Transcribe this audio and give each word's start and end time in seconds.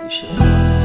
دیشب 0.00 0.77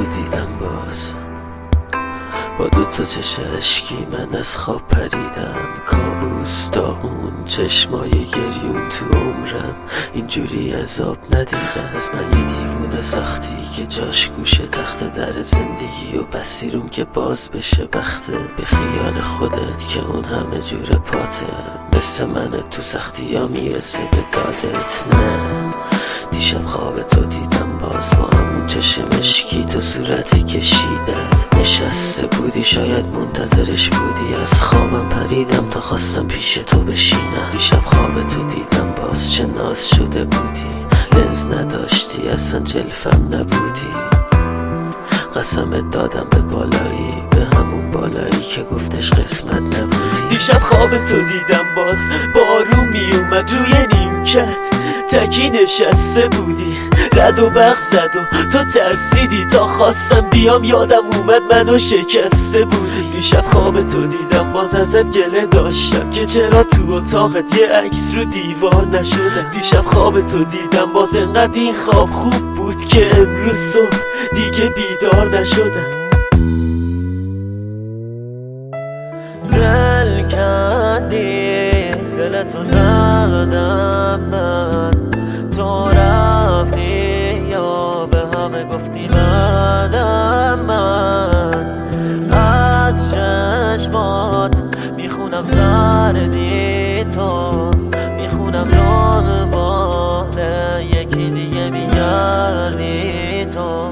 تو 0.00 0.06
دیدم 0.06 0.46
باز. 0.60 1.12
با 2.58 2.66
دو 2.66 2.84
تا 2.84 3.04
چش 3.04 3.36
اشکی 3.56 4.06
من 4.12 4.38
از 4.38 4.56
خواب 4.56 4.88
پریدم. 4.88 5.68
کابوس 5.86 6.70
داغون 6.70 7.44
چشمای 7.46 8.10
گریون 8.10 8.88
تو 8.88 9.18
عمرم. 9.18 9.74
اینجوری 10.12 10.72
عذاب 10.72 11.18
ندیده 11.30 11.90
از 11.94 12.08
من 12.14 12.38
یه 12.38 12.46
دیوونه 12.46 13.02
سختی 13.02 13.68
که 13.76 13.86
جاش 13.86 14.28
گوشه 14.28 14.66
تخت 14.66 15.12
در 15.12 15.42
زندگی 15.42 16.18
و 16.18 16.22
بسیروم 16.22 16.88
که 16.88 17.04
باز 17.04 17.50
بشه 17.50 17.84
بخته 17.84 18.32
به 18.56 18.64
خیال 18.64 19.20
خودت 19.20 19.88
که 19.88 20.00
اون 20.00 20.24
همه 20.24 20.60
جور 20.60 20.98
پاته. 20.98 21.46
مثل 21.96 22.26
من 22.26 22.50
تو 22.70 22.82
سختی 22.82 23.24
یا 23.24 23.46
می‌رسه 23.46 23.98
به 23.98 24.24
دادت. 24.32 25.04
نه. 25.12 25.99
دیشب 26.40 26.66
خواب 26.66 27.02
تو 27.02 27.24
دیدم 27.24 27.78
باز 27.80 28.10
با 28.10 28.36
همون 28.36 28.66
چشم 28.66 29.04
مشکی 29.18 29.64
تو 29.64 29.80
صورت 29.80 30.46
کشیدت. 30.46 31.54
نشسته 31.60 32.26
بودی 32.26 32.62
شاید 32.62 33.06
منتظرش 33.06 33.90
بودی. 33.90 34.34
از 34.34 34.62
خوابم 34.62 35.08
پریدم 35.08 35.68
تا 35.70 35.80
خواستم 35.80 36.26
پیش 36.26 36.54
تو 36.54 36.78
بشینم. 36.80 37.48
دیشب 37.52 37.80
خواب 37.84 38.22
تو 38.22 38.42
دیدم 38.42 38.94
باز 38.96 39.32
چه 39.32 39.46
ناز 39.46 39.88
شده 39.88 40.24
بودی. 40.24 40.86
لنز 41.12 41.44
نداشتی 41.44 42.28
اصلا 42.28 42.60
جلفم 42.60 43.28
نبودی. 43.32 43.90
قسمت 45.36 45.90
دادم 45.90 46.26
به 46.30 46.38
بالایی 46.38 47.22
به 47.30 47.56
همون 47.56 47.90
بالایی 47.90 48.42
که 48.54 48.62
گفتش 48.62 49.12
قسمت 49.12 49.78
نبودی. 49.78 50.28
دیشب 50.30 50.60
خواب 50.60 50.90
تو 50.90 51.16
دیدم 51.16 51.64
باز 51.76 51.98
بارو 52.34 52.82
می 52.92 53.16
اومد 53.16 53.50
روی 53.50 53.86
نیمکت. 53.92 54.79
تکی 55.12 55.50
نشسته 55.50 56.28
بودی. 56.28 56.78
رد 57.12 57.38
و 57.38 57.50
زد 57.92 58.16
و 58.16 58.50
تو 58.52 58.64
ترسیدی. 58.64 59.46
تا 59.52 59.66
خواستم 59.66 60.20
بیام 60.20 60.64
یادم 60.64 61.04
اومد 61.16 61.42
منو 61.52 61.78
شکسته 61.78 62.64
بودی. 62.64 63.10
دیشب 63.12 63.44
خواب 63.44 63.82
تو 63.82 64.06
دیدم 64.06 64.52
باز 64.52 64.74
ازت 64.74 65.10
گله 65.10 65.46
داشتم. 65.46 66.10
که 66.10 66.26
چرا 66.26 66.62
تو 66.62 66.92
اتاقت 66.92 67.56
یه 67.56 67.66
عکس 67.66 68.10
رو 68.14 68.24
دیوار 68.24 68.86
نشده 68.86 69.50
دیشب 69.50 69.84
خواب 69.84 70.20
تو 70.26 70.44
دیدم 70.44 70.92
باز 70.92 71.16
انقدر 71.16 71.60
این 71.60 71.74
خواب 71.74 72.10
خوب 72.10 72.54
بود 72.54 72.84
که 72.84 73.16
امروز 73.16 73.76
دیگه 74.34 74.74
بیدار 74.76 75.40
نشدم. 75.40 75.99
می‌خونم 95.40 95.46
زردی 95.46 97.04
تو 97.04 97.70
می‌خونم 98.16 98.68
جان 98.68 99.50
باله 99.50 100.84
یکی 100.84 101.30
دیگه 101.30 101.70
میگردی 101.70 103.44
تو. 103.44 103.90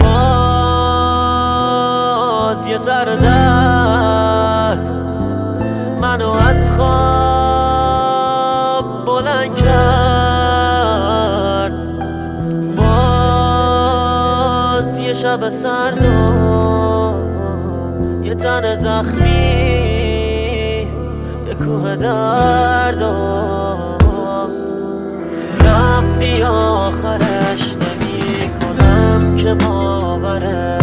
باز 0.00 0.26
یه 2.66 2.78
سر 2.78 3.04
درد 3.04 4.90
منو 6.00 6.30
از 6.30 6.70
خواب 6.76 8.06
بلند 9.06 9.56
کرد. 9.56 9.78
باز 12.76 14.08
یه 14.98 15.14
شب 15.14 15.50
سرد 15.50 16.04
یه 18.24 18.34
تن 18.34 18.76
زخمی 18.76 19.87
کوه 21.58 21.96
درد 21.96 23.02
رفتی 25.60 26.42
آخرش 26.42 27.76
نمی 27.76 28.50
کنم 28.60 29.36
که 29.36 29.54
باورش 29.54 30.77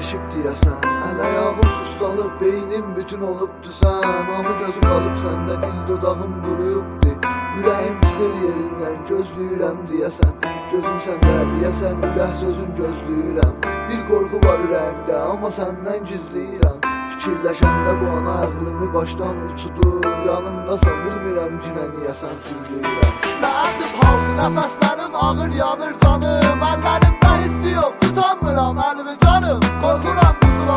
dünyamda 0.00 0.02
şıp 0.02 0.34
diyesen 0.34 0.72
El 1.12 1.20
ayağım 1.20 1.56
sustalıp 1.62 2.40
beynim 2.40 2.96
bütün 2.96 3.20
oluptu 3.20 3.70
sen. 3.80 3.88
Amı 3.88 4.58
gözüm 4.58 4.92
alıp 4.92 5.18
sende 5.22 5.62
dil 5.62 5.88
dodağım 5.88 6.44
duruyuptu 6.44 7.08
Yüreğim 7.56 7.96
sıkır 8.04 8.34
yerinden 8.34 9.06
gözlüyürem 9.08 9.76
diyesen 9.90 10.30
Gözüm 10.72 11.00
sende 11.04 11.60
diyesen 11.60 11.94
ürək 11.94 12.34
sözün 12.40 12.70
gözlüyürəm 12.78 13.54
Bir 13.90 14.08
korku 14.08 14.48
var 14.48 14.58
ürəyimdə 14.58 15.16
ama 15.32 15.50
senden 15.50 16.04
gizliyirəm 16.04 16.76
Fikirləşəndə 17.10 17.92
bu 18.00 18.06
an 18.16 18.26
ağlımı 18.26 18.94
başdan 18.94 19.36
uçudur. 19.46 20.04
Yanımdasan 20.26 20.96
bilmirəm 21.04 21.54
cinə 21.64 21.84
niyə 21.94 22.14
sənsiz 22.20 22.60
deyirəm 22.70 23.12
Nətim 23.42 23.92
haldı 24.00 24.30
nəfəslərim 24.40 25.14
ağır 25.24 25.50
yanır 25.62 25.92
canım 26.04 26.64
Əllərimdə 26.70 27.32
hissi 27.44 27.74
yox 27.76 27.92
tutamıram 28.00 28.78
əlimi 28.88 29.09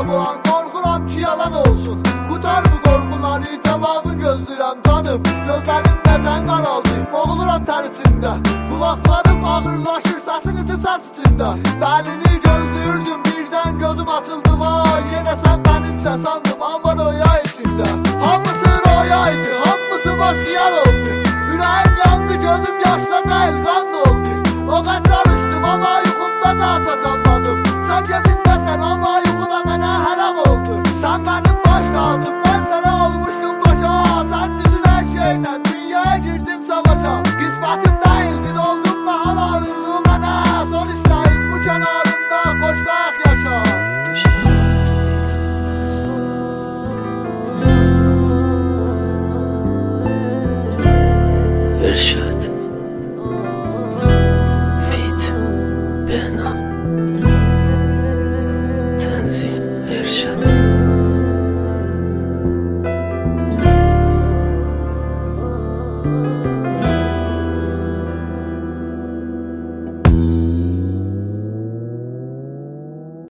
Kara 0.03 0.11
boğan 0.11 0.37
korkulam 0.43 1.07
ki 1.07 1.21
yalan 1.21 1.53
olsun. 1.53 2.03
Kutar 2.29 2.63
bu 2.63 2.89
korkuları 2.89 3.61
cevabı 3.63 4.13
gözlürem 4.13 4.81
tanım. 4.83 5.23
Gözlerim 5.23 5.97
neden 6.05 6.47
karaldı 6.47 6.89
boğuluram 7.13 7.65
ter 7.65 7.83
içinde 7.83 8.29
Kulaklarım 8.69 9.45
ağırlaşır 9.45 10.19
sesini 10.25 10.65
timsel 10.65 10.99
içinde. 11.11 11.45
Belini 11.81 12.39
gözlürdüm 12.43 13.23
birden 13.25 13.79
gözüm 13.79 14.09
açıldı. 14.09 14.59
Vay 14.59 15.01
Yine 15.11 15.35
sen 15.35 15.65
benimsen 15.65 16.17
sandım 16.17 16.61
ama 16.61 16.93
rüya 16.95 17.41
içinde. 17.41 17.83
Hamısı 18.25 18.65
rüyaydı 18.65 19.49
hamısı 19.65 20.09
boş 20.19 20.53
yer 20.53 20.71
oldu. 20.71 21.09
Yüreğim 21.51 21.97
yandı 22.05 22.33
gözüm 22.33 22.79
yaşla 22.79 23.23
değil 23.23 23.65
kan 23.65 23.93
doldu. 23.93 24.29
O 24.67 24.83
kadar 24.83 25.03
çalıştım 25.03 25.65
ama 25.65 25.97
uykumda 25.97 26.59
da 26.59 26.67
atacağım 26.67 27.23
Sen 27.87 28.03
cebindesin 28.03 28.81
ama 28.81 29.17
yok 29.17 29.32
Satan 31.03 31.42